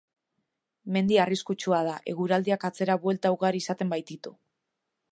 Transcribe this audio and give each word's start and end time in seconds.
Mendi 0.95 1.19
arriskutsua 1.25 1.83
da, 1.89 1.95
eguraldiak 2.15 2.67
atzera 2.71 2.99
buelta 3.07 3.37
ugari 3.39 3.65
izaten 3.67 3.97
baititu. 3.97 4.39